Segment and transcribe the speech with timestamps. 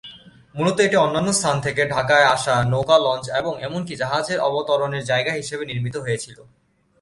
[0.55, 5.63] মূলত, এটি অন্যান্য স্থান থেকে ঢাকায় আসা নৌকা, লঞ্চ এবং এমনকি জাহাজের অবতরণের জায়গা হিসাবে
[5.65, 6.37] নির্মিত হয়েছিল।